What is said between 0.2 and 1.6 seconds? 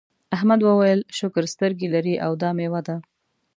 احمد وویل شکر